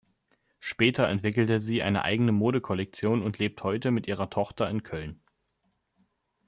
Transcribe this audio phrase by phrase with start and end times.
[0.59, 5.21] Später entwickelte sie eine eigene Modekollektion und lebt heute mit ihrer Tochter in Köln.